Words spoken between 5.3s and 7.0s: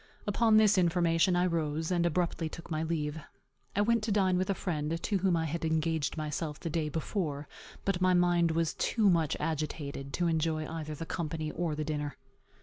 I had engaged myself the day